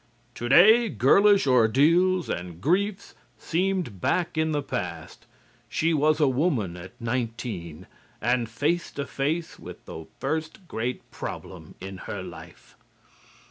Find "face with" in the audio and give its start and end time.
9.05-9.85